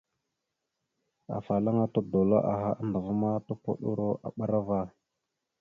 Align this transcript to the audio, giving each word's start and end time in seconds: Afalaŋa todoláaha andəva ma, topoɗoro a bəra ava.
Afalaŋa 1.35 1.85
todoláaha 1.93 2.69
andəva 2.81 3.11
ma, 3.21 3.29
topoɗoro 3.47 4.07
a 4.25 4.29
bəra 4.37 4.59
ava. 4.63 4.79